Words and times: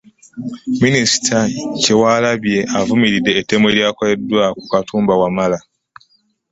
Minisita 0.83 1.37
Kyewalabye 1.81 2.59
avumiridde 2.79 3.31
ettemu 3.39 3.65
eryakoleddwa 3.71 4.43
ku 4.57 4.63
Katumba 4.71 5.13
Wamala 5.21 5.57